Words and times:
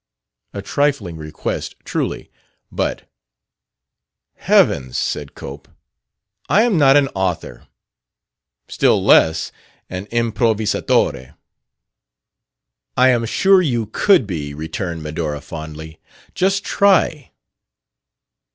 A 0.51 0.63
trifling 0.63 1.15
request, 1.17 1.75
truly. 1.85 2.31
But 2.71 3.07
"Heavens!" 4.37 4.97
said 4.97 5.35
Cope. 5.35 5.67
"I 6.49 6.63
am 6.63 6.75
not 6.79 6.97
an 6.97 7.07
author 7.09 7.67
still 8.67 9.05
less 9.05 9.51
an 9.91 10.07
improvvisatore." 10.07 11.35
"I 12.97 13.09
am 13.09 13.25
sure 13.27 13.61
you 13.61 13.85
could 13.85 14.25
be," 14.25 14.55
returned 14.55 15.03
Medora 15.03 15.39
fondly. 15.39 15.99
"Just 16.33 16.63
try." 16.63 17.29